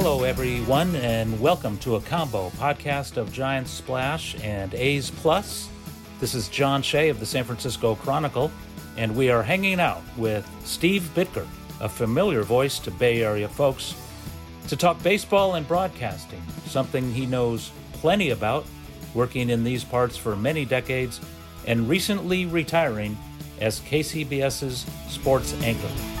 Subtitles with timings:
[0.00, 5.68] Hello, everyone, and welcome to a combo podcast of Giants Splash and A's Plus.
[6.20, 8.52] This is John Shea of the San Francisco Chronicle,
[8.96, 11.48] and we are hanging out with Steve Bitker,
[11.80, 13.96] a familiar voice to Bay Area folks,
[14.68, 18.66] to talk baseball and broadcasting, something he knows plenty about,
[19.14, 21.20] working in these parts for many decades,
[21.66, 23.18] and recently retiring
[23.60, 26.17] as KCBS's sports anchor.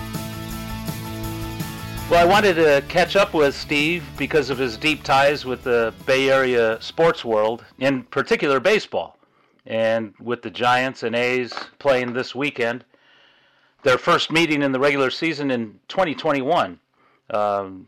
[2.10, 5.92] Well, I wanted to catch up with Steve because of his deep ties with the
[6.06, 9.18] Bay Area sports world, in particular baseball.
[9.66, 12.86] And with the Giants and A's playing this weekend,
[13.82, 16.80] their first meeting in the regular season in 2021.
[17.28, 17.86] Um,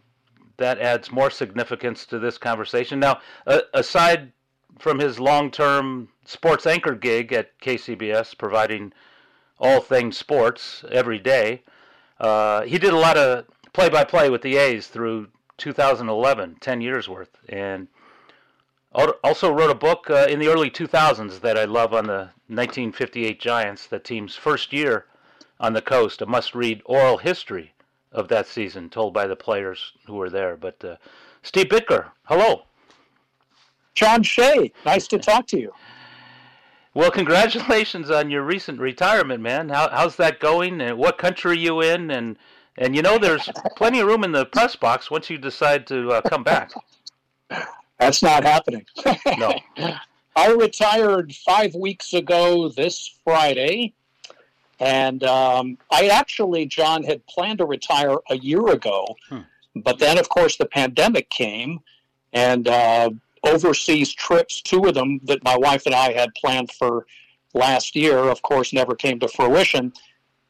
[0.58, 3.00] that adds more significance to this conversation.
[3.00, 4.32] Now, uh, aside
[4.78, 8.92] from his long term sports anchor gig at KCBS, providing
[9.58, 11.62] all things sports every day,
[12.20, 16.80] uh, he did a lot of play by play with the A's through 2011, 10
[16.80, 17.36] years worth.
[17.48, 17.88] And
[18.92, 23.40] also wrote a book uh, in the early 2000s that I love on the 1958
[23.40, 25.06] Giants, the team's first year
[25.60, 27.72] on the coast, a must read oral history
[28.12, 30.56] of that season told by the players who were there.
[30.56, 30.96] But uh,
[31.42, 32.62] Steve Bitker, hello.
[33.94, 35.72] John Shea, nice to talk to you.
[36.92, 39.68] Well, congratulations on your recent retirement, man.
[39.68, 40.80] How, how's that going?
[40.80, 42.10] And what country are you in?
[42.10, 42.36] And
[42.78, 46.10] and you know, there's plenty of room in the press box once you decide to
[46.10, 46.72] uh, come back.
[47.98, 48.86] That's not happening.
[49.38, 49.54] no.
[50.36, 53.92] I retired five weeks ago this Friday.
[54.78, 59.16] And um, I actually, John, had planned to retire a year ago.
[59.28, 59.40] Hmm.
[59.76, 61.80] But then, of course, the pandemic came
[62.32, 63.10] and uh,
[63.44, 67.06] overseas trips, two of them that my wife and I had planned for
[67.52, 69.92] last year, of course, never came to fruition.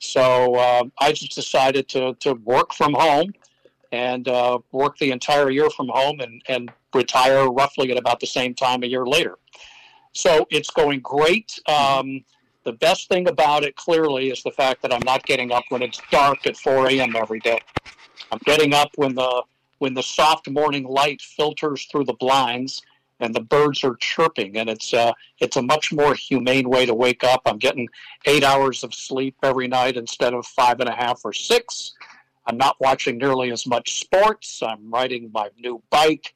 [0.00, 3.32] So uh, I just decided to, to work from home
[3.92, 8.26] and uh, work the entire year from home and, and retire roughly at about the
[8.26, 9.36] same time a year later.
[10.12, 11.58] So it's going great.
[11.66, 12.24] Um,
[12.64, 15.82] the best thing about it clearly is the fact that I'm not getting up when
[15.82, 17.14] it's dark at 4 a.m.
[17.14, 17.60] every day.
[18.32, 19.42] I'm getting up when the
[19.78, 22.82] when the soft morning light filters through the blinds
[23.20, 26.94] and the birds are chirping and it's uh, it's a much more humane way to
[26.94, 27.42] wake up.
[27.46, 27.88] I'm getting
[28.26, 31.92] eight hours of sleep every night instead of five and a half or six.
[32.46, 34.62] I'm not watching nearly as much sports.
[34.62, 36.34] I'm riding my new bike.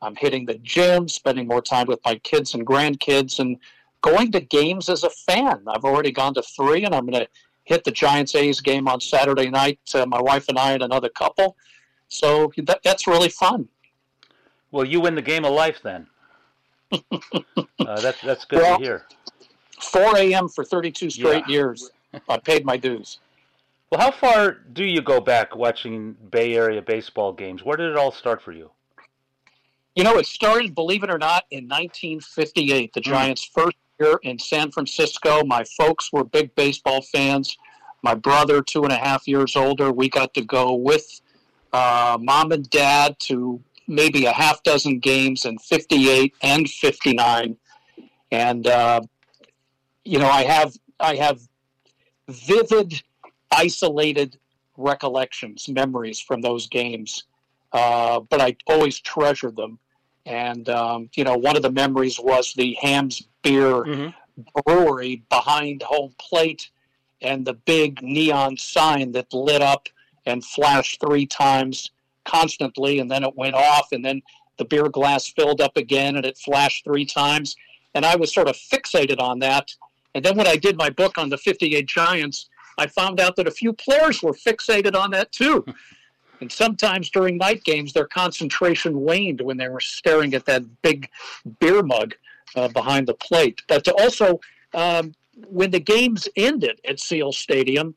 [0.00, 3.58] I'm hitting the gym spending more time with my kids and grandkids and
[4.00, 5.62] going to games as a fan.
[5.66, 7.28] I've already gone to three and i'm going to
[7.64, 11.10] hit the giants a's game on saturday night uh, my wife and i and another
[11.10, 11.56] couple.
[12.08, 13.68] So that, that's really fun.
[14.72, 16.06] Well, you win the game of life then
[16.92, 19.06] uh, that's that's good well, to hear.
[19.80, 20.48] 4 a.m.
[20.48, 21.52] for 32 straight yeah.
[21.52, 21.90] years.
[22.28, 23.18] I paid my dues.
[23.90, 27.64] Well, how far do you go back watching Bay Area baseball games?
[27.64, 28.70] Where did it all start for you?
[29.96, 32.92] You know, it started, believe it or not, in 1958.
[32.92, 33.10] The hmm.
[33.10, 33.52] Giants' mm.
[33.52, 35.44] first year in San Francisco.
[35.44, 37.56] My folks were big baseball fans.
[38.02, 41.20] My brother, two and a half years older, we got to go with
[41.72, 47.56] uh, mom and dad to maybe a half dozen games in 58 and 59
[48.32, 49.00] and uh,
[50.04, 51.40] you know i have i have
[52.28, 53.02] vivid
[53.50, 54.38] isolated
[54.76, 57.24] recollections memories from those games.
[57.72, 59.78] Uh, but i always treasure them.
[60.26, 64.60] And um, you know one of the memories was the Hamm's beer mm-hmm.
[64.64, 66.70] brewery behind home plate
[67.22, 69.88] and the big neon sign that lit up
[70.26, 71.90] and flashed three times
[72.24, 74.22] constantly, and then it went off, and then
[74.58, 77.56] the beer glass filled up again, and it flashed three times.
[77.94, 79.74] And I was sort of fixated on that.
[80.14, 83.46] And then when I did my book on the 58 Giants, I found out that
[83.46, 85.64] a few players were fixated on that too.
[86.40, 91.10] And sometimes during night games, their concentration waned when they were staring at that big
[91.58, 92.14] beer mug
[92.56, 93.62] uh, behind the plate.
[93.68, 94.40] But also,
[94.72, 95.14] um,
[95.48, 97.94] when the games ended at Seal Stadium,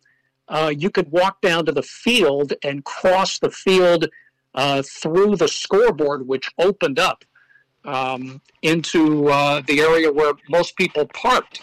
[0.48, 4.10] uh, you could walk down to the field and cross the field
[4.56, 7.24] uh, through the scoreboard, which opened up
[7.86, 11.62] um, into uh, the area where most people parked.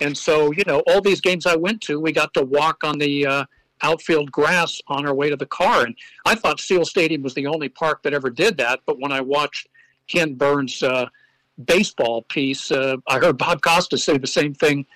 [0.00, 2.98] And so, you know, all these games I went to, we got to walk on
[2.98, 3.44] the uh,
[3.82, 5.84] outfield grass on our way to the car.
[5.84, 5.94] And
[6.24, 8.80] I thought Seal Stadium was the only park that ever did that.
[8.86, 9.68] But when I watched
[10.08, 11.06] Ken Burns' uh,
[11.64, 14.86] baseball piece, uh, I heard Bob Costas say the same thing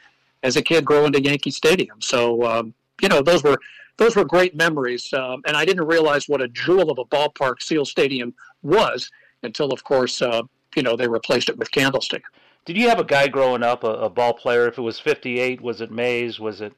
[0.42, 2.00] as a kid growing to Yankee Stadium.
[2.00, 3.58] So, um, you know, those were
[3.96, 5.12] those were great memories.
[5.12, 9.10] Um, and I didn't realize what a jewel of a ballpark Seal Stadium was
[9.42, 10.42] until, of course, uh,
[10.74, 12.22] you know, they replaced it with Candlestick.
[12.66, 14.66] Did you have a guy growing up, a, a ball player?
[14.66, 16.38] If it was 58, was it Mays?
[16.38, 16.74] Was it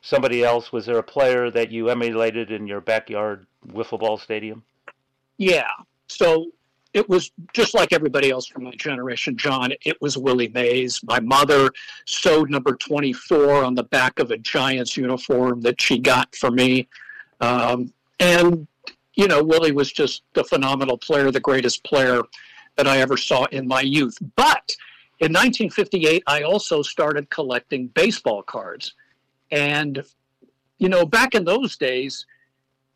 [0.00, 0.72] somebody else?
[0.72, 4.64] Was there a player that you emulated in your backyard wiffle ball stadium?
[5.36, 5.68] Yeah.
[6.08, 6.46] So
[6.96, 9.70] it was just like everybody else from my generation, John.
[9.84, 10.98] It was Willie Mays.
[11.04, 11.70] My mother
[12.06, 16.88] sewed number 24 on the back of a Giants uniform that she got for me.
[17.42, 18.66] Um, and,
[19.14, 22.22] you know, Willie was just a phenomenal player, the greatest player
[22.76, 24.16] that I ever saw in my youth.
[24.34, 24.74] But
[25.20, 28.94] in 1958, I also started collecting baseball cards.
[29.50, 30.02] And,
[30.78, 32.24] you know, back in those days,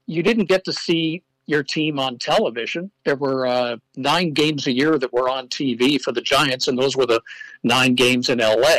[0.07, 2.91] you didn't get to see your team on television.
[3.05, 6.79] There were uh, nine games a year that were on TV for the Giants, and
[6.79, 7.21] those were the
[7.63, 8.79] nine games in LA.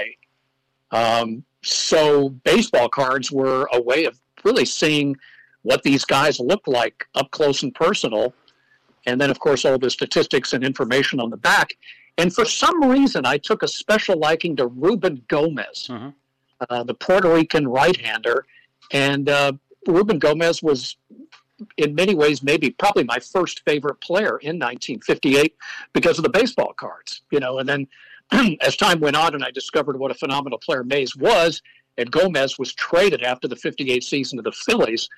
[0.91, 5.15] Um, so baseball cards were a way of really seeing
[5.63, 8.33] what these guys looked like up close and personal.
[9.05, 11.75] And then, of course, all the statistics and information on the back.
[12.17, 16.09] And for some reason, I took a special liking to Ruben Gomez, mm-hmm.
[16.69, 18.45] uh, the Puerto Rican right hander.
[18.91, 19.53] And uh,
[19.87, 20.97] Ruben Gomez was
[21.77, 25.55] in many ways, maybe probably my first favorite player in 1958
[25.93, 27.59] because of the baseball cards, you know.
[27.59, 27.87] And then
[28.61, 31.61] as time went on and I discovered what a phenomenal player Mays was,
[31.97, 35.09] and Gomez was traded after the 58 season to the Phillies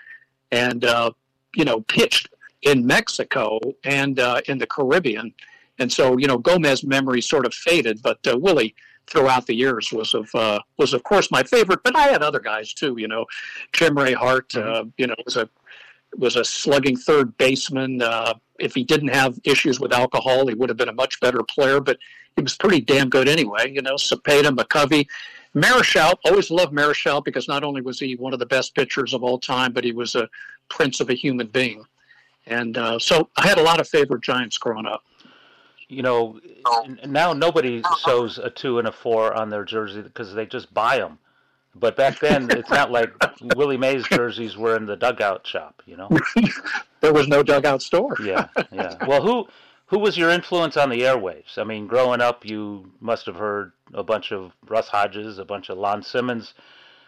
[0.51, 1.11] and, uh,
[1.55, 2.29] you know, pitched
[2.63, 5.33] in Mexico and uh, in the Caribbean.
[5.79, 8.75] And so, you know, Gomez memory sort of faded, but uh, Willie
[9.07, 11.83] throughout the years was of uh, was of course my favorite.
[11.83, 12.95] But I had other guys too.
[12.97, 13.25] You know,
[13.73, 14.49] Jim Ray Hart.
[14.49, 14.69] Mm-hmm.
[14.69, 15.49] Uh, you know, was a
[16.17, 18.01] was a slugging third baseman.
[18.01, 21.43] Uh, if he didn't have issues with alcohol, he would have been a much better
[21.43, 21.97] player, but
[22.35, 23.71] he was pretty damn good anyway.
[23.71, 25.07] You know, Cepeda, McCovey,
[25.55, 26.15] Marichal.
[26.25, 29.39] Always loved Marichal because not only was he one of the best pitchers of all
[29.39, 30.29] time, but he was a
[30.69, 31.85] prince of a human being.
[32.45, 35.03] And uh, so I had a lot of favorite Giants growing up.
[35.87, 36.39] You know,
[37.05, 40.97] now nobody sews a two and a four on their jersey because they just buy
[40.97, 41.19] them.
[41.75, 43.11] But back then, it's not like
[43.55, 46.09] Willie Mays jerseys were in the dugout shop, you know.
[47.01, 48.15] there was no dugout store.
[48.23, 48.95] yeah, yeah.
[49.07, 49.47] Well, who
[49.87, 51.57] who was your influence on the airwaves?
[51.57, 55.69] I mean, growing up, you must have heard a bunch of Russ Hodges, a bunch
[55.69, 56.53] of Lon Simmons,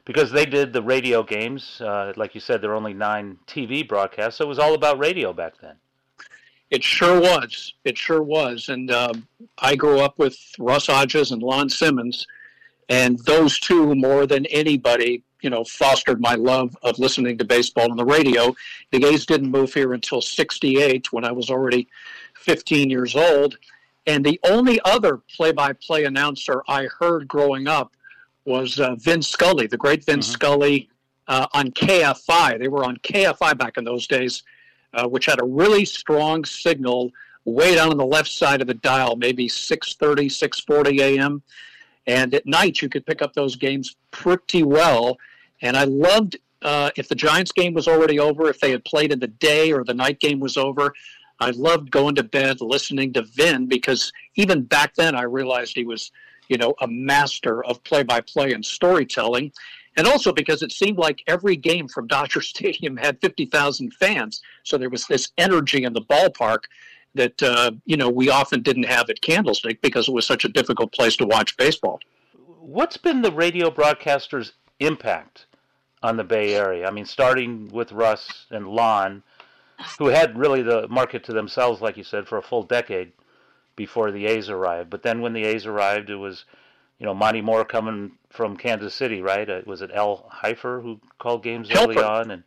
[0.03, 1.81] because they did the radio games.
[1.81, 4.99] Uh, like you said, there were only nine TV broadcasts, so it was all about
[4.99, 5.75] radio back then.
[6.71, 7.73] It sure was.
[7.83, 8.69] It sure was.
[8.69, 9.27] And um,
[9.59, 12.25] I grew up with Russ Hodges and Lon Simmons
[12.89, 17.89] and those two, more than anybody, you know, fostered my love of listening to baseball
[17.91, 18.55] on the radio.
[18.91, 21.87] The A's didn't move here until 68 when I was already
[22.35, 23.57] 15 years old.
[24.07, 27.93] And the only other play by play announcer I heard growing up
[28.45, 30.31] was uh, Vin Scully, the great Vin mm-hmm.
[30.31, 30.89] Scully
[31.27, 32.59] uh, on KFI.
[32.59, 34.43] They were on KFI back in those days,
[34.93, 37.11] uh, which had a really strong signal
[37.45, 41.41] way down on the left side of the dial, maybe 6.30, 6.40 a.m.
[42.07, 45.17] And at night, you could pick up those games pretty well.
[45.61, 49.11] And I loved uh, if the Giants game was already over, if they had played
[49.11, 50.93] in the day or the night game was over.
[51.39, 55.83] I loved going to bed listening to Vin because even back then I realized he
[55.83, 56.11] was,
[56.47, 59.51] you know, a master of play by play and storytelling.
[59.97, 64.41] And also because it seemed like every game from Dodger Stadium had 50,000 fans.
[64.63, 66.63] So there was this energy in the ballpark
[67.15, 70.49] that uh, you know we often didn't have at Candlestick because it was such a
[70.49, 71.99] difficult place to watch baseball.
[72.59, 75.45] What's been the radio broadcasters' impact
[76.03, 76.87] on the Bay Area?
[76.87, 79.23] I mean, starting with Russ and Lon,
[79.97, 83.11] who had really the market to themselves, like you said, for a full decade
[83.75, 84.89] before the A's arrived.
[84.89, 86.45] But then when the A's arrived, it was
[86.99, 89.49] you know Monte Moore coming from Kansas City, right?
[89.49, 91.83] Uh, was it Al Helfer who called games Helfer.
[91.83, 92.43] early on and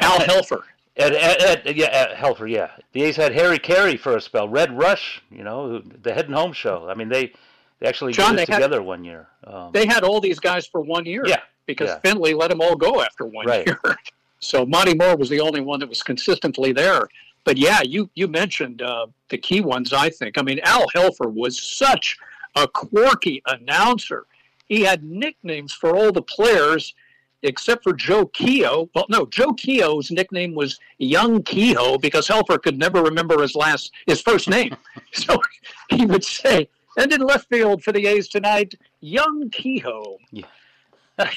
[0.00, 0.62] Al Helfer.
[0.96, 2.70] At, at, at, yeah, at Helfer, yeah.
[2.92, 4.48] The A's had Harry Caray for a spell.
[4.48, 6.88] Red Rush, you know, the Head and Home show.
[6.88, 7.32] I mean, they
[7.80, 9.26] they actually John, did it together had, one year.
[9.44, 11.24] Um, they had all these guys for one year.
[11.26, 11.98] Yeah, because yeah.
[11.98, 13.66] Finley let them all go after one right.
[13.66, 13.80] year.
[14.40, 17.08] So Monte Moore was the only one that was consistently there.
[17.44, 19.94] But yeah, you you mentioned uh, the key ones.
[19.94, 20.36] I think.
[20.36, 22.18] I mean, Al Helfer was such
[22.54, 24.26] a quirky announcer.
[24.68, 26.94] He had nicknames for all the players
[27.44, 28.88] except for Joe Keough.
[28.94, 33.92] Well, no, Joe Keough's nickname was Young Keough because Helfer could never remember his last
[34.06, 34.76] his first name.
[35.12, 35.40] so
[35.90, 40.16] he would say, And in left field for the A's tonight, young Keough.
[40.32, 40.46] Yeah.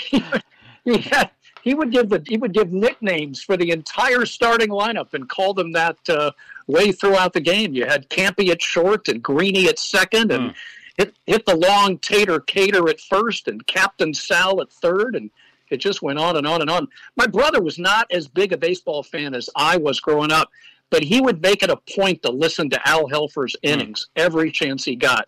[0.86, 1.30] he, had,
[1.62, 5.54] he would give the he would give nicknames for the entire starting lineup and call
[5.54, 6.32] them that uh,
[6.68, 7.74] way throughout the game.
[7.74, 10.56] You had Campy at short and Greeny at second, and mm.
[10.98, 15.30] hit hit the long Tater Cater at first, and Captain Sal at third, and
[15.72, 16.88] it just went on and on and on.
[17.16, 20.50] My brother was not as big a baseball fan as I was growing up,
[20.90, 23.70] but he would make it a point to listen to Al Helfer's hmm.
[23.70, 24.24] innings mm.
[24.24, 25.28] every chance he got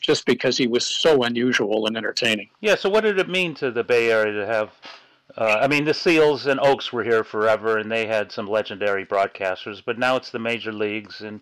[0.00, 2.48] just because he was so unusual and entertaining.
[2.60, 4.70] Yeah, so what did it mean to the Bay Area to have?
[5.36, 9.04] Uh, I mean, the Seals and Oaks were here forever, and they had some legendary
[9.04, 9.82] broadcasters.
[9.84, 11.40] But now it's the major leagues, and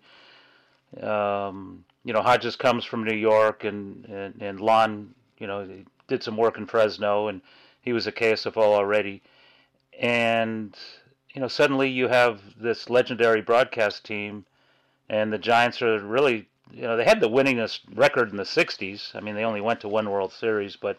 [1.03, 5.69] um, you know, Hodges comes from New York, and and, and Lon, you know,
[6.09, 7.43] did some work in Fresno, and
[7.83, 9.23] he was a KSFO already,
[9.99, 10.75] and
[11.35, 14.45] you know, suddenly you have this legendary broadcast team,
[15.09, 19.15] and the Giants are really you know, they had the winningest record in the 60s.
[19.15, 20.99] I mean, they only went to one World Series, but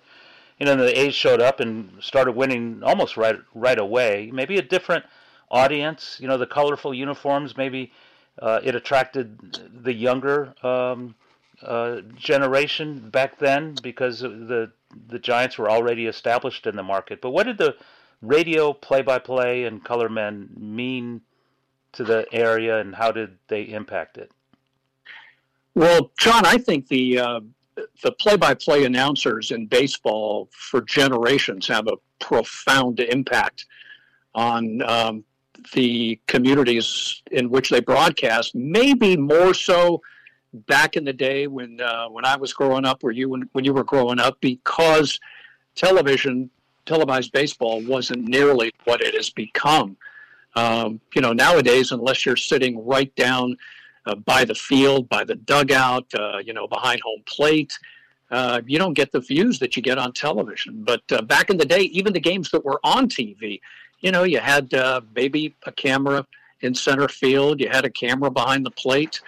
[0.60, 4.30] you know, the A's showed up and started winning almost right right away.
[4.32, 5.06] Maybe a different
[5.50, 6.18] audience.
[6.22, 7.58] You know, the colorful uniforms.
[7.58, 7.92] Maybe
[8.40, 11.16] uh, it attracted the younger um,
[11.64, 14.72] uh, generation back then because the
[15.08, 17.22] the Giants were already established in the market.
[17.22, 17.76] But what did the
[18.22, 21.22] radio play-by-play and color men mean
[21.94, 24.32] to the area, and how did they impact it?
[25.76, 27.40] Well, John, I think the uh,
[28.04, 33.66] the play-by-play announcers in baseball for generations have a profound impact
[34.36, 35.24] on um,
[35.74, 38.54] the communities in which they broadcast.
[38.54, 40.02] Maybe more so
[40.54, 43.66] back in the day when uh, when I was growing up, or you when, when
[43.66, 45.20] you were growing up, because
[45.76, 46.50] television
[46.86, 49.98] televised baseball wasn't nearly what it has become.
[50.56, 53.58] Um, you know, nowadays, unless you're sitting right down
[54.06, 57.78] uh, by the field, by the dugout, uh, you know, behind home plate.
[58.32, 60.84] Uh, you don't get the views that you get on television.
[60.84, 63.62] But uh, back in the day, even the games that were on TV,
[64.00, 66.26] you know, you had uh, maybe a camera
[66.62, 69.22] in center field, you had a camera behind the plate.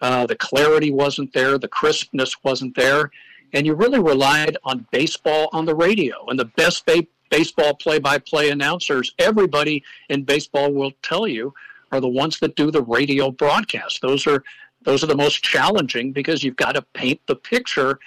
[0.00, 3.10] Uh, the clarity wasn't there, the crispness wasn't there,
[3.52, 6.24] and you really relied on baseball on the radio.
[6.28, 11.52] And the best ba- baseball play-by-play announcers, everybody in baseball will tell you,
[11.92, 14.00] are the ones that do the radio broadcast.
[14.00, 14.42] Those are
[14.82, 17.98] those are the most challenging because you've got to paint the picture,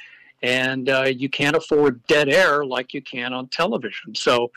[0.41, 4.15] and uh, you can't afford dead air like you can on television.
[4.15, 4.51] So,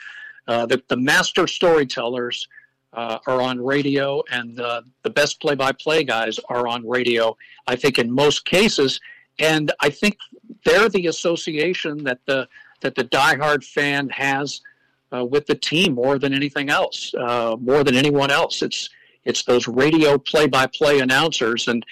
[0.49, 2.49] uh, the the master storytellers
[2.97, 7.37] uh, are on radio, and the best play-by-play guys are on radio.
[7.67, 9.01] I think in most cases,
[9.39, 10.17] and I think
[10.65, 12.49] they're the association that the
[12.81, 14.61] that the diehard fan has
[15.15, 18.63] uh, with the team more than anything else, uh, more than anyone else.
[18.63, 18.89] It's
[19.25, 21.85] it's those radio play-by-play announcers, and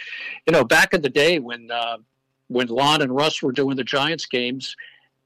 [0.46, 1.98] you know, back in the day when uh,
[2.48, 4.76] when Lon and Russ were doing the Giants games,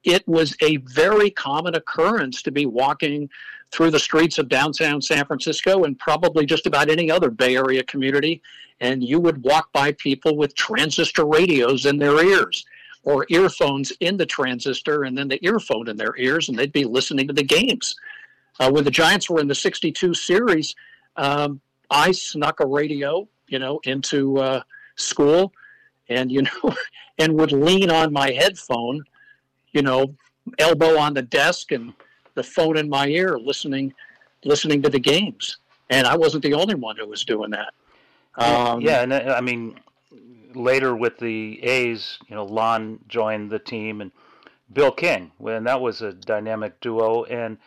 [0.03, 3.29] it was a very common occurrence to be walking
[3.71, 7.83] through the streets of downtown San Francisco and probably just about any other Bay Area
[7.83, 8.41] community,
[8.79, 12.65] and you would walk by people with transistor radios in their ears
[13.03, 16.85] or earphones in the transistor and then the earphone in their ears, and they'd be
[16.85, 17.95] listening to the games.
[18.59, 20.75] Uh, when the Giants were in the 62 series,
[21.15, 24.61] um, I snuck a radio, you know, into uh,
[24.95, 25.53] school,
[26.09, 26.75] and you know,
[27.17, 29.03] and would lean on my headphone,
[29.71, 30.15] you know,
[30.57, 31.93] elbow on the desk and
[32.39, 33.93] the phone in my ear, listening,
[34.45, 35.57] listening to the games.
[35.89, 37.73] And I wasn't the only one who was doing that.
[38.35, 39.77] Um, yeah, and uh, I mean,
[40.53, 44.11] later with the A's, you know, Lon joined the team and
[44.71, 47.57] Bill King, and that was a dynamic duo, and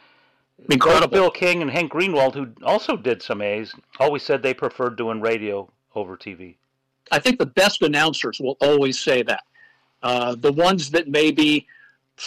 [0.71, 1.09] Incredible.
[1.09, 5.21] Bill King and Hank Greenwald, who also did some A's, always said they preferred doing
[5.21, 6.55] radio over TV.
[7.11, 9.43] I think the best announcers will always say that.
[10.02, 11.67] Uh, the ones that maybe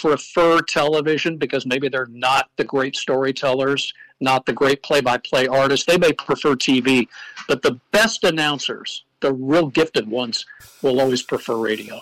[0.02, 5.48] prefer television because maybe they're not the great storytellers, not the great play by play
[5.48, 7.08] artists, they may prefer TV.
[7.48, 10.46] But the best announcers, the real gifted ones,
[10.82, 12.02] will always prefer radio.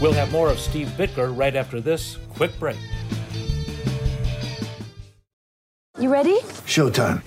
[0.00, 2.78] We'll have more of Steve Bitker right after this quick break.
[5.98, 6.40] You ready?
[6.66, 7.22] Showtime.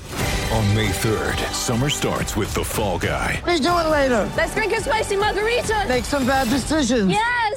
[0.52, 3.42] On May 3rd, summer starts with The Fall Guy.
[3.46, 4.32] Let's do it later.
[4.38, 5.86] Let's drink a spicy margarita.
[5.90, 7.12] Make some bad decisions.
[7.12, 7.57] Yes.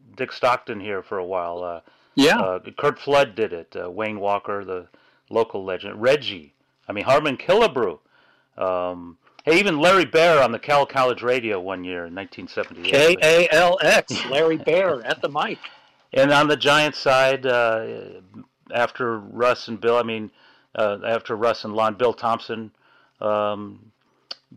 [0.15, 1.63] Dick Stockton here for a while.
[1.63, 1.81] Uh,
[2.15, 2.39] Yeah.
[2.39, 3.75] uh, Curt Flood did it.
[3.75, 4.87] Uh, Wayne Walker, the
[5.29, 6.01] local legend.
[6.01, 6.53] Reggie.
[6.87, 7.99] I mean, Harmon Killebrew.
[8.57, 12.91] Um, hey, even Larry Baer on the Cal College Radio one year in 1978.
[12.91, 15.57] K A L X, Larry Baer at the mic.
[16.13, 18.03] And on the Giants side, uh,
[18.73, 20.29] after Russ and Bill, I mean,
[20.75, 22.71] uh, after Russ and Lon, Bill Thompson
[23.21, 23.91] um,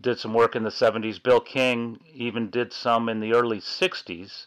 [0.01, 1.23] did some work in the 70s.
[1.23, 4.47] Bill King even did some in the early 60s.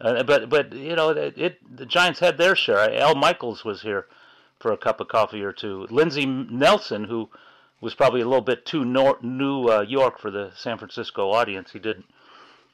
[0.00, 2.92] Uh, but but you know it, it the Giants had their share.
[3.00, 4.06] Al Michaels was here
[4.58, 5.86] for a cup of coffee or two.
[5.90, 7.28] Lindsey Nelson, who
[7.80, 11.72] was probably a little bit too nor- New uh, York for the San Francisco audience,
[11.72, 12.06] he didn't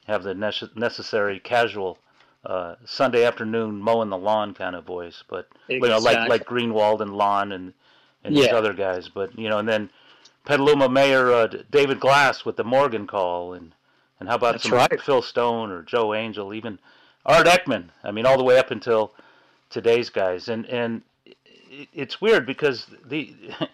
[0.07, 1.99] have the nece- necessary casual
[2.47, 7.01] uh, Sunday afternoon mowing the lawn kind of voice, but you know, like like Greenwald
[7.01, 7.75] and Lon and
[8.25, 9.09] and these other guys.
[9.09, 9.91] But you know, and then
[10.45, 13.75] Petaluma Mayor uh, David Glass with the Morgan call, and
[14.19, 15.01] and how about That's some right.
[15.03, 16.79] Phil Stone or Joe Angel, even
[17.27, 17.91] Art Eckman.
[18.03, 19.13] I mean, all the way up until
[19.69, 21.03] today's guys, and and
[21.93, 23.35] it's weird because the.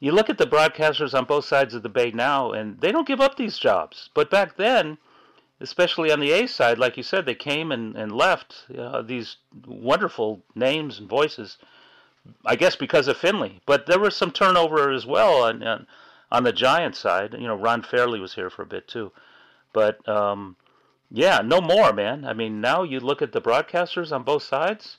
[0.00, 3.08] You look at the broadcasters on both sides of the bay now, and they don't
[3.08, 4.10] give up these jobs.
[4.14, 4.96] But back then,
[5.60, 9.36] especially on the A side, like you said, they came and, and left uh, these
[9.66, 11.58] wonderful names and voices.
[12.44, 15.86] I guess because of Finley, but there was some turnover as well on on,
[16.30, 17.32] on the Giants side.
[17.32, 19.12] You know, Ron Fairly was here for a bit too,
[19.72, 20.56] but um,
[21.10, 22.24] yeah, no more, man.
[22.24, 24.98] I mean, now you look at the broadcasters on both sides,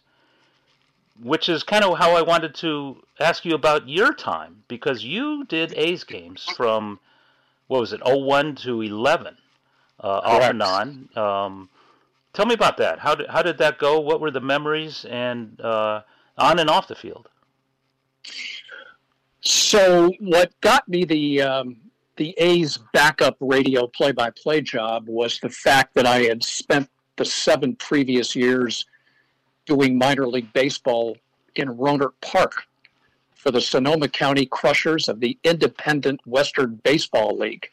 [1.22, 5.44] which is kind of how I wanted to ask you about your time because you
[5.46, 7.00] did A's games from
[7.68, 9.38] what was it, 01 to 11,
[10.04, 11.10] uh, off and on.
[11.16, 11.70] Um,
[12.34, 13.00] tell me about that.
[13.00, 14.00] How did how did that go?
[14.00, 16.02] What were the memories and uh,
[16.38, 17.30] on and off the field?
[19.42, 21.78] So what got me the um,
[22.20, 27.78] the A's backup radio play-by-play job was the fact that I had spent the seven
[27.78, 28.86] previous years
[29.66, 31.16] doing minor league baseball
[31.56, 32.64] in Rohnert Park
[33.36, 37.70] for the Sonoma County Crushers of the Independent Western Baseball League.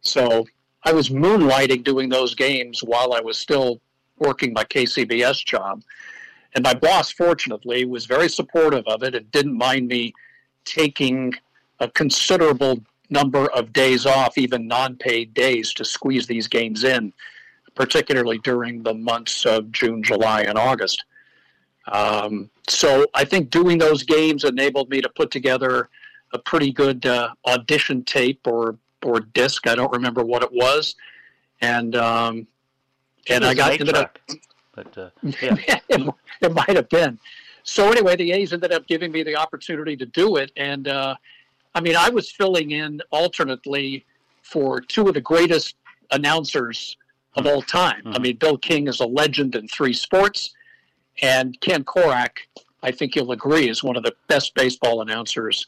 [0.00, 0.46] So
[0.82, 3.80] I was moonlighting doing those games while I was still
[4.18, 5.84] working my KCBS job.
[6.56, 10.12] And my boss, fortunately, was very supportive of it and didn't mind me
[10.64, 11.34] taking
[11.78, 17.12] a considerable number of days off, even non paid days, to squeeze these games in,
[17.74, 21.04] particularly during the months of June, July, and August.
[21.90, 25.88] Um, so I think doing those games enabled me to put together
[26.32, 29.66] a pretty good uh, audition tape or or disc.
[29.66, 30.94] I don't remember what it was,
[31.60, 32.46] and um,
[33.28, 34.18] and I got ended up
[34.74, 35.56] But uh, yeah,
[35.88, 37.18] it, it might have been.
[37.62, 41.14] So anyway, the A's ended up giving me the opportunity to do it, and uh,
[41.74, 44.04] I mean, I was filling in alternately
[44.42, 45.76] for two of the greatest
[46.10, 46.96] announcers
[47.36, 48.02] of all time.
[48.06, 50.54] I mean, Bill King is a legend in three sports,
[51.22, 52.38] and Ken Korach,
[52.82, 55.64] I think you'll agree, is one of the best baseball announcers,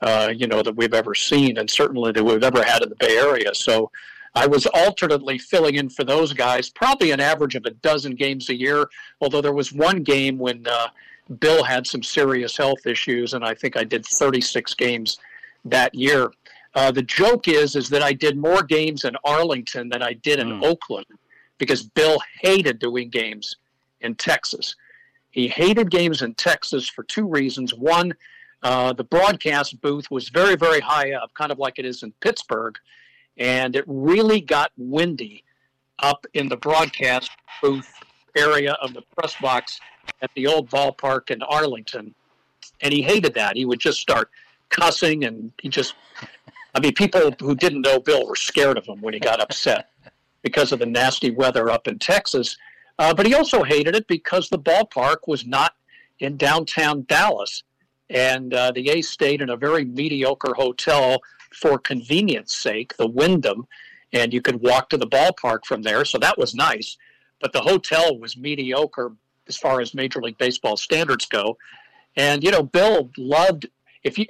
[0.00, 2.96] uh, you know, that we've ever seen, and certainly that we've ever had in the
[2.96, 3.54] Bay Area.
[3.54, 3.92] So
[4.34, 8.48] I was alternately filling in for those guys, probably an average of a dozen games
[8.48, 8.88] a year.
[9.20, 10.88] Although there was one game when uh,
[11.38, 15.18] Bill had some serious health issues, and I think I did 36 games
[15.70, 16.30] that year.
[16.74, 20.38] Uh, the joke is, is that I did more games in Arlington than I did
[20.38, 20.64] in Mm.
[20.64, 21.06] Oakland,
[21.58, 23.56] because Bill hated doing games
[24.00, 24.76] in Texas.
[25.30, 27.74] He hated games in Texas for two reasons.
[27.74, 28.14] One,
[28.62, 32.12] uh, the broadcast booth was very, very high up, kind of like it is in
[32.20, 32.76] Pittsburgh,
[33.36, 35.44] and it really got windy
[36.00, 37.30] up in the broadcast
[37.62, 37.92] booth
[38.36, 39.80] area of the press box
[40.22, 42.14] at the old ballpark in Arlington.
[42.80, 43.56] And he hated that.
[43.56, 44.30] He would just start
[44.70, 45.94] cussing, and he just,
[46.74, 49.90] I mean, people who didn't know Bill were scared of him when he got upset
[50.42, 52.56] because of the nasty weather up in Texas.
[52.98, 55.74] Uh, but he also hated it because the ballpark was not
[56.20, 57.62] in downtown Dallas.
[58.10, 61.20] And uh, the A's stayed in a very mediocre hotel
[61.52, 63.66] for convenience sake, the Wyndham,
[64.12, 66.04] and you could walk to the ballpark from there.
[66.04, 66.96] So that was nice.
[67.40, 69.12] But the hotel was mediocre
[69.46, 71.56] as far as Major League Baseball standards go.
[72.16, 73.68] And, you know, Bill loved,
[74.02, 74.28] if he,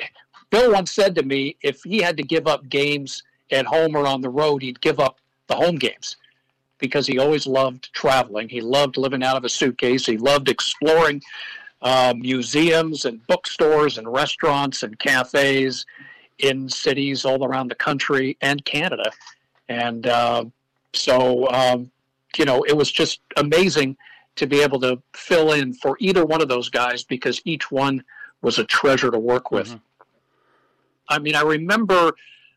[0.51, 4.07] Bill once said to me, if he had to give up games at home or
[4.07, 6.17] on the road, he'd give up the home games
[6.79, 8.49] because he always loved traveling.
[8.49, 10.07] He loved living out of a suitcase.
[10.07, 11.23] He loved exploring
[11.83, 15.87] uh, museums and bookstores and restaurants and cafes
[16.39, 19.11] in cities all around the country and Canada.
[19.69, 20.45] And uh,
[20.93, 21.91] so, um,
[22.37, 23.97] you know, it was just amazing
[24.37, 28.05] to be able to fill in for either one of those guys because each one
[28.41, 29.71] was a treasure to work with.
[29.71, 29.81] Mhm.
[31.09, 32.13] I mean, I remember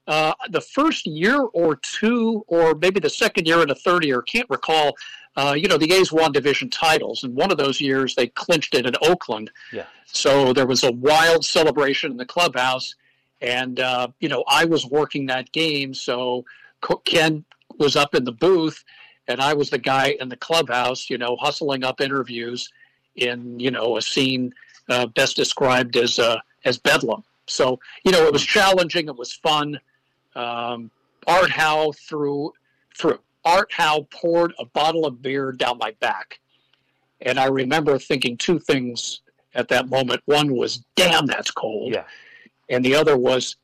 [0.08, 4.22] uh, the first year or two, or maybe the second year and the third year,
[4.22, 4.96] can't recall.
[5.38, 8.76] uh, you know, the A's won division titles, and one of those years they clinched
[8.76, 9.50] it in Oakland.
[9.72, 9.86] Yeah.
[10.06, 12.96] So there was a wild celebration in the clubhouse,
[13.40, 16.44] and uh, you know, I was working that game, so
[17.06, 17.46] Ken
[17.78, 18.84] was up in the booth,
[19.28, 22.70] and I was the guy in the clubhouse, you know, hustling up interviews
[23.16, 24.54] in you know a scene
[24.90, 27.24] uh, best described as uh, as bedlam.
[27.48, 29.80] So you know, it was challenging, it was fun.
[30.36, 30.92] Um,
[31.28, 32.54] Art Howe threw
[32.98, 36.40] through Art Howe poured a bottle of beer down my back.
[37.22, 39.22] And I remember thinking two things
[39.54, 40.22] at that moment.
[40.26, 41.94] One was, damn, that's cold.
[41.94, 42.04] Yeah.
[42.70, 43.58] And the other was,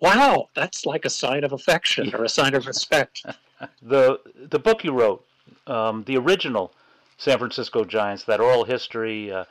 [0.00, 3.24] wow, that's like a sign of affection or a sign of respect.
[3.82, 5.24] the the book you wrote,
[5.66, 6.72] um, the original
[7.18, 9.44] San Francisco Giants, that oral history, uh,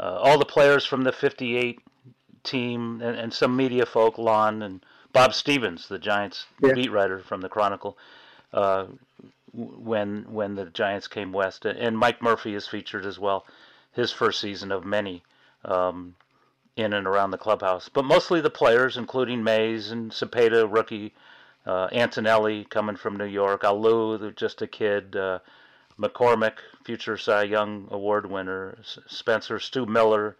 [0.00, 1.80] uh, all the players from the 58
[2.44, 6.72] team, and, and, some media folk, Lon and Bob Stevens, the Giants yeah.
[6.74, 7.96] beat writer from the Chronicle
[8.52, 8.86] uh,
[9.52, 13.44] when when the Giants came west, and Mike Murphy is featured as well,
[13.92, 15.22] his first season of many
[15.64, 16.14] um,
[16.76, 21.14] in and around the clubhouse, but mostly the players, including Mays and Cepeda, rookie,
[21.66, 25.38] uh, Antonelli coming from New York, Alou, just a kid, uh,
[25.98, 26.54] McCormick,
[26.84, 30.36] future Cy Young Award winner, Spencer, Stu Miller,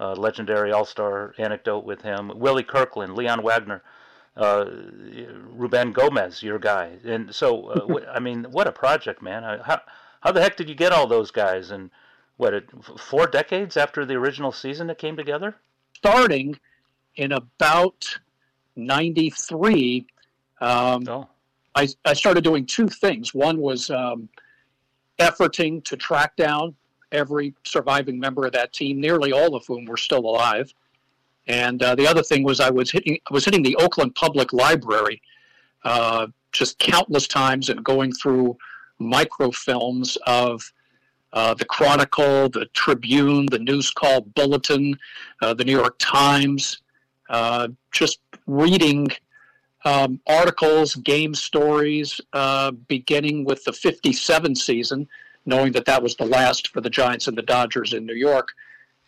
[0.00, 3.82] uh, legendary All Star anecdote with him, Willie Kirkland, Leon Wagner
[4.36, 4.64] uh,
[5.52, 6.92] Ruben Gomez, your guy.
[7.04, 9.42] And so, uh, I mean, what a project, man!
[9.42, 9.80] How
[10.20, 11.70] how the heck did you get all those guys?
[11.70, 11.90] And
[12.36, 12.64] what
[12.98, 15.56] four decades after the original season that came together?
[15.94, 16.58] Starting
[17.16, 18.18] in about
[18.76, 20.06] '93,
[20.60, 21.28] um, oh.
[21.74, 23.34] I I started doing two things.
[23.34, 24.28] One was um,
[25.18, 26.74] efforting to track down
[27.12, 30.72] every surviving member of that team, nearly all of whom were still alive.
[31.46, 34.52] And uh, the other thing was I was hitting I was hitting the Oakland Public
[34.52, 35.20] Library
[35.84, 38.56] uh, just countless times and going through
[39.00, 40.72] microfilms of
[41.32, 44.98] uh, the Chronicle, the Tribune, the News Call Bulletin,
[45.42, 46.82] uh, the New York Times,
[47.28, 49.08] uh, just reading
[49.84, 55.08] um, articles, game stories, uh, beginning with the 57 season,
[55.50, 58.48] knowing that that was the last for the Giants and the Dodgers in New York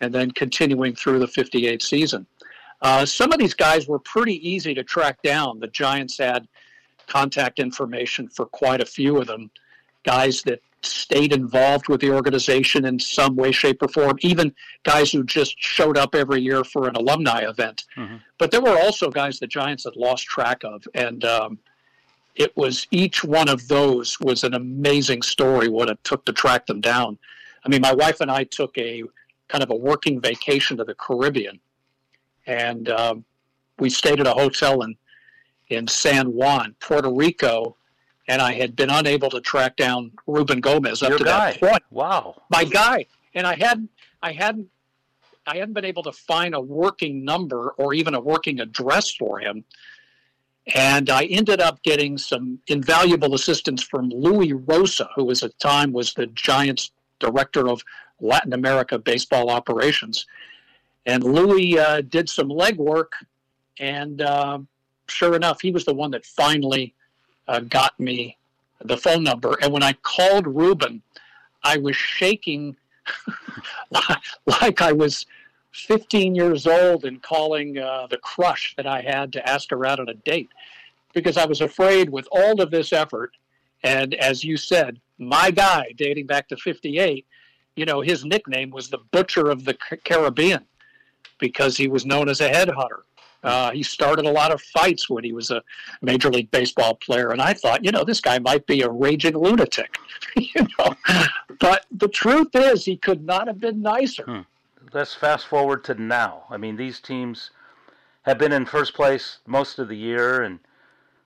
[0.00, 2.26] and then continuing through the 58 season.
[2.82, 5.60] Uh, some of these guys were pretty easy to track down.
[5.60, 6.48] The Giants had
[7.06, 9.50] contact information for quite a few of them,
[10.02, 14.52] guys that stayed involved with the organization in some way, shape, or form, even
[14.82, 17.84] guys who just showed up every year for an alumni event.
[17.96, 18.16] Mm-hmm.
[18.38, 20.82] But there were also guys the Giants had lost track of.
[20.94, 21.60] And um,
[22.34, 26.66] it was each one of those was an amazing story, what it took to track
[26.66, 27.18] them down.
[27.64, 29.02] I mean, my wife and I took a
[29.48, 31.60] kind of a working vacation to the Caribbean,
[32.46, 33.24] and um,
[33.78, 34.96] we stayed at a hotel in
[35.68, 37.76] in San Juan, Puerto Rico,
[38.28, 41.52] and I had been unable to track down Ruben Gomez up Your to guy.
[41.52, 41.82] that point.
[41.90, 43.90] Wow, my guy, and I hadn't,
[44.22, 44.68] I hadn't,
[45.46, 49.38] I hadn't been able to find a working number or even a working address for
[49.38, 49.64] him.
[50.74, 55.92] And I ended up getting some invaluable assistance from Louis Rosa, who at the time
[55.92, 57.82] was the Giants director of
[58.20, 60.26] Latin America baseball operations.
[61.04, 63.12] And Louis uh, did some legwork,
[63.80, 64.60] and uh,
[65.08, 66.94] sure enough, he was the one that finally
[67.48, 68.36] uh, got me
[68.84, 69.56] the phone number.
[69.60, 71.02] And when I called Ruben,
[71.64, 72.76] I was shaking
[74.46, 75.26] like I was
[75.72, 80.00] 15 years old and calling uh, the crush that I had to ask her out
[80.00, 80.50] on a date
[81.12, 83.32] because I was afraid with all of this effort.
[83.82, 87.26] And as you said, my guy dating back to 58,
[87.76, 90.64] you know, his nickname was the Butcher of the Caribbean
[91.38, 93.02] because he was known as a headhunter.
[93.42, 95.62] Uh, he started a lot of fights when he was a
[96.00, 99.36] Major League Baseball player, and I thought, you know, this guy might be a raging
[99.36, 99.98] lunatic,
[100.36, 100.94] you know.
[101.58, 104.24] But the truth is, he could not have been nicer.
[104.24, 104.40] Hmm.
[104.94, 106.44] Let's fast forward to now.
[106.50, 107.50] I mean, these teams
[108.22, 110.60] have been in first place most of the year, and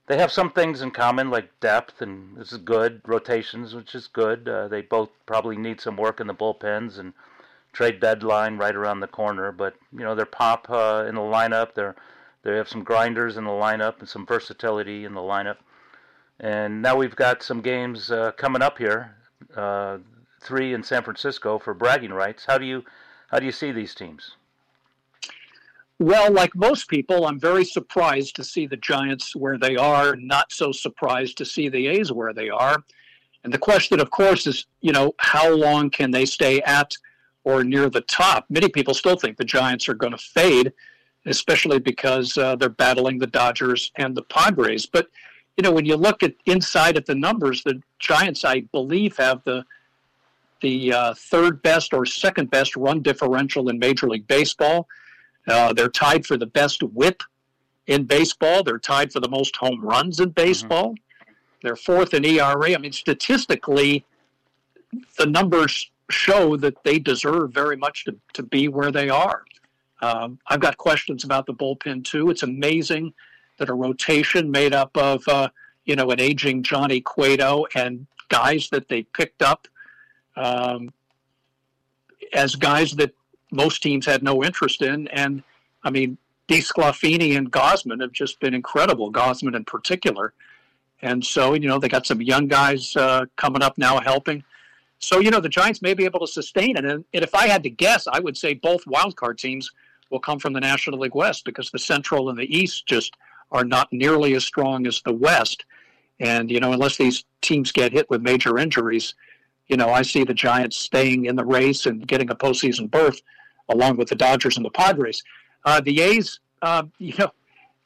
[0.06, 3.00] they have some things in common, like depth, and this is good.
[3.04, 4.48] Rotations, which is good.
[4.48, 7.12] Uh, they both probably need some work in the bullpens, and
[7.72, 9.50] trade deadline right around the corner.
[9.50, 11.74] But you know, their pop uh, in the lineup.
[11.74, 11.96] They're
[12.46, 15.56] they have some grinders in the lineup and some versatility in the lineup.
[16.38, 19.16] And now we've got some games uh, coming up here,
[19.56, 19.98] uh,
[20.40, 22.44] three in San Francisco for bragging rights.
[22.46, 22.84] How do you
[23.28, 24.36] how do you see these teams?
[25.98, 30.52] Well, like most people, I'm very surprised to see the Giants where they are, not
[30.52, 32.84] so surprised to see the A's where they are.
[33.44, 36.94] And the question, of course, is, you know, how long can they stay at
[37.44, 38.44] or near the top?
[38.50, 40.72] Many people still think the Giants are going to fade,
[41.24, 44.84] especially because uh, they're battling the Dodgers and the Padres.
[44.84, 45.08] But
[45.56, 49.42] you know, when you look at inside at the numbers, the Giants, I believe, have
[49.44, 49.64] the
[50.60, 54.88] the uh, third best or second best run differential in Major League Baseball.
[55.46, 57.22] Uh, they're tied for the best whip
[57.86, 58.62] in baseball.
[58.62, 60.90] They're tied for the most home runs in baseball.
[60.90, 61.26] Mm-hmm.
[61.62, 62.74] They're fourth in ERA.
[62.74, 64.04] I mean, statistically,
[65.18, 69.44] the numbers show that they deserve very much to, to be where they are.
[70.02, 72.30] Um, I've got questions about the bullpen too.
[72.30, 73.14] It's amazing
[73.58, 75.48] that a rotation made up of uh,
[75.84, 79.66] you know an aging Johnny Cueto and guys that they picked up
[80.36, 80.92] um,
[82.32, 83.14] as guys that
[83.50, 85.08] most teams had no interest in.
[85.08, 85.42] And
[85.82, 86.18] I mean,
[86.48, 89.12] DeSclafani and Gausman have just been incredible.
[89.12, 90.32] Gausman in particular.
[91.02, 94.42] And so, you know, they got some young guys uh, coming up now helping.
[94.98, 96.84] So, you know, the Giants may be able to sustain it.
[96.84, 99.70] And, and if I had to guess, I would say both wildcard teams
[100.10, 103.14] will come from the National League West because the Central and the East just
[103.52, 105.64] are not nearly as strong as the West.
[106.18, 109.14] And, you know, unless these teams get hit with major injuries,
[109.68, 113.20] you know, I see the Giants staying in the race and getting a postseason berth
[113.68, 115.22] along with the Dodgers and the Padres.
[115.64, 117.30] Uh, the A's, uh, you know,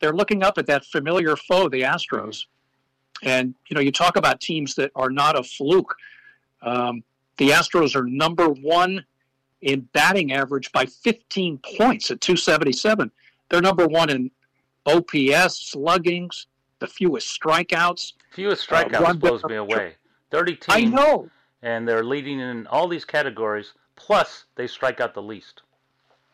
[0.01, 2.47] they're looking up at that familiar foe, the Astros.
[3.23, 5.95] And, you know, you talk about teams that are not a fluke.
[6.63, 7.03] Um,
[7.37, 9.05] the Astros are number one
[9.61, 13.11] in batting average by 15 points at 277.
[13.49, 14.31] They're number one in
[14.87, 16.47] OPS, sluggings,
[16.79, 18.15] the fewest strikeouts.
[18.31, 19.95] Fewest strikeouts uh, blows me away.
[20.31, 20.67] 30 teams.
[20.69, 21.29] I know.
[21.63, 23.73] And they're leading in all these categories.
[23.97, 25.63] Plus, they strike out the least.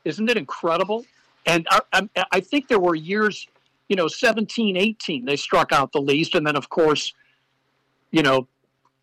[0.05, 1.05] Isn't it incredible?
[1.47, 3.47] And I, I, I think there were years,
[3.89, 6.35] you know, 17, 18, they struck out the least.
[6.35, 7.13] And then, of course,
[8.13, 8.47] you know,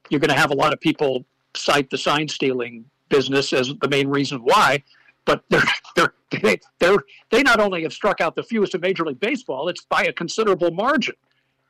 [0.09, 3.87] you're going to have a lot of people cite the sign stealing business as the
[3.87, 4.83] main reason why.
[5.25, 5.63] But they're,
[5.95, 6.97] they're, they, they're,
[7.31, 10.13] they not only have struck out the fewest in Major League Baseball, it's by a
[10.13, 11.15] considerable margin.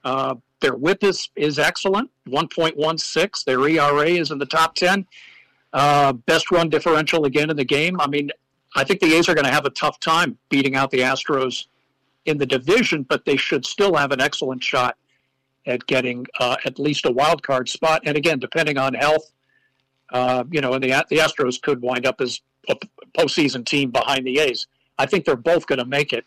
[0.04, 3.44] Uh, their whip is, is excellent, 1.16.
[3.46, 5.06] Their ERA is in the top 10.
[5.72, 8.02] Uh, best run differential again in the game.
[8.02, 8.32] I mean,
[8.76, 11.68] I think the A's are going to have a tough time beating out the Astros
[12.26, 14.98] in the division, but they should still have an excellent shot
[15.68, 18.02] at getting uh, at least a wild card spot.
[18.06, 19.32] And again, depending on health
[20.14, 22.78] uh, you know, and the the Astros could wind up as a
[23.18, 24.68] postseason team behind the A's.
[24.98, 26.26] I think they're both going to make it.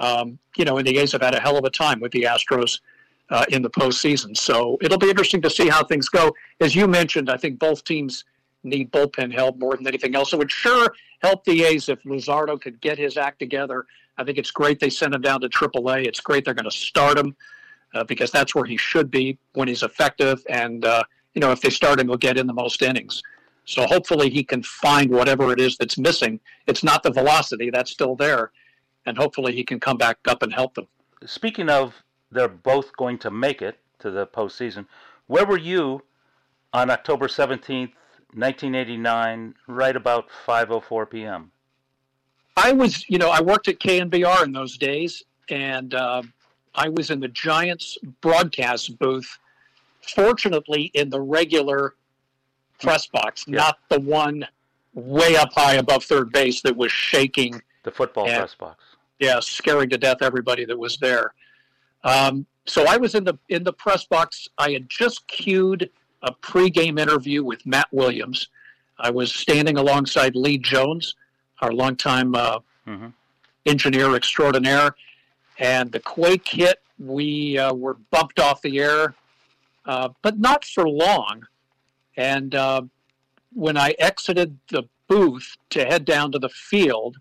[0.00, 2.22] Um, you know, and the A's have had a hell of a time with the
[2.22, 2.80] Astros
[3.30, 4.36] uh, in the postseason.
[4.36, 6.34] So it'll be interesting to see how things go.
[6.60, 8.24] As you mentioned, I think both teams
[8.62, 10.32] need bullpen help more than anything else.
[10.32, 13.86] It would sure help the A's if Luzardo could get his act together.
[14.16, 16.06] I think it's great they sent him down to AAA.
[16.06, 17.34] It's great they're going to start him
[17.94, 20.44] uh, because that's where he should be when he's effective.
[20.48, 21.02] And uh,
[21.34, 23.22] you know, if they start him, he'll get in the most innings.
[23.66, 26.38] So hopefully he can find whatever it is that's missing.
[26.66, 28.52] It's not the velocity, that's still there.
[29.06, 30.86] And hopefully he can come back up and help them.
[31.24, 31.94] Speaking of
[32.34, 34.86] they're both going to make it to the postseason,
[35.26, 36.02] where were you
[36.72, 37.92] on October 17th,
[38.34, 41.50] 1989, right about 5.04 p.m.?
[42.56, 46.22] I was, you know, I worked at KNBR in those days, and uh,
[46.74, 49.38] I was in the Giants broadcast booth
[50.02, 51.94] fortunately in the regular
[52.80, 53.56] press box, yeah.
[53.56, 54.46] not the one
[54.92, 58.82] way up high above third base that was shaking the football and, press box.
[59.18, 61.32] Yeah, scaring to death everybody that was there.
[62.04, 64.48] Um, so I was in the in the press box.
[64.58, 65.90] I had just cued
[66.22, 68.48] a pregame interview with Matt Williams.
[68.98, 71.14] I was standing alongside Lee Jones,
[71.60, 73.08] our longtime uh, mm-hmm.
[73.66, 74.94] engineer extraordinaire,
[75.58, 76.80] and the quake hit.
[76.98, 79.14] We uh, were bumped off the air
[79.86, 81.46] uh, but not for long.
[82.16, 82.82] And uh,
[83.52, 87.18] when I exited the booth to head down to the field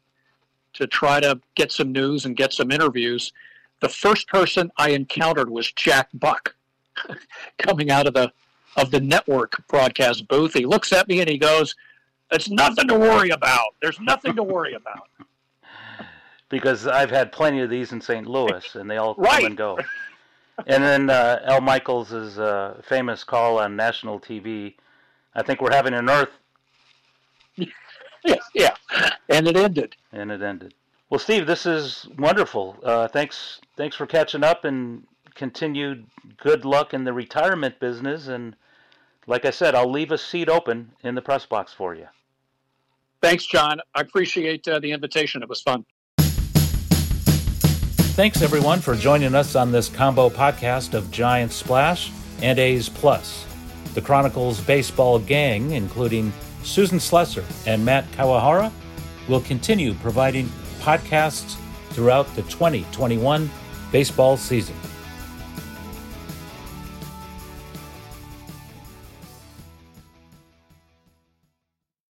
[0.74, 3.34] to try to get some news and get some interviews,
[3.84, 6.56] the first person I encountered was Jack Buck
[7.60, 8.32] coming out of the
[8.76, 10.54] of the network broadcast booth.
[10.54, 11.76] He looks at me and he goes,
[12.32, 13.76] "It's nothing to worry about.
[13.82, 15.10] There's nothing to worry about."
[16.50, 18.26] because I've had plenty of these in St.
[18.26, 19.41] Louis, and they all right.
[19.41, 19.80] come and go
[20.67, 24.76] and then uh, Al Michaels' uh, famous call on national TV.
[25.36, 26.30] I think we're having an Earth.
[27.56, 28.76] yeah, yeah,
[29.30, 29.96] and it ended.
[30.12, 30.74] And it ended.
[31.13, 32.76] Well, Steve, this is wonderful.
[32.82, 35.04] Uh, thanks, thanks for catching up, and
[35.36, 38.30] continued good luck in the retirement business.
[38.30, 38.56] And
[39.28, 42.08] like I said, I'll leave a seat open in the press box for you.
[43.21, 43.80] Thanks, John.
[43.93, 45.43] I appreciate uh, the invitation.
[45.43, 45.86] It was fun.
[48.15, 53.45] Thanks, everyone, for joining us on this combo podcast of Giant Splash and A's Plus.
[53.93, 58.71] The Chronicles baseball gang, including Susan Slusser and Matt Kawahara,
[59.28, 60.49] will continue providing
[60.84, 61.56] podcasts
[61.91, 63.50] throughout the 2021
[63.91, 64.76] baseball season.